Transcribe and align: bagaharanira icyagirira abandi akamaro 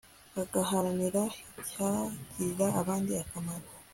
bagaharanira 0.35 1.23
icyagirira 1.61 2.67
abandi 2.81 3.11
akamaro 3.23 3.67